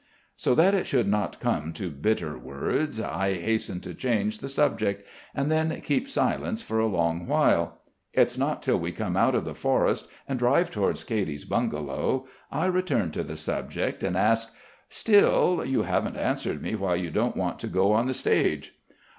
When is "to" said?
1.73-1.91, 3.81-3.93, 13.11-13.21, 17.59-17.67